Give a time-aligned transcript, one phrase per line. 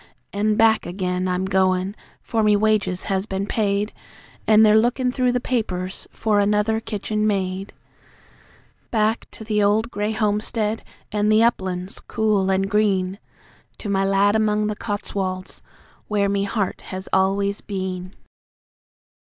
[0.33, 3.93] An' back again I'm goin' (for me wages has been paid,
[4.47, 7.71] An' they're lookin' through the papers for another kitchen maid).
[8.89, 13.19] Back to the old grey homestead, an' the uplands cool an' green,
[13.77, 15.61] To my lad among the Cotswolds,
[16.07, 18.15] where me heart has always been!